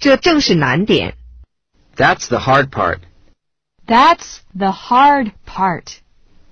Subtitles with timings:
[0.00, 1.14] 这正是难点。
[1.94, 3.00] That's the hard part.
[3.86, 6.00] That's the hard part.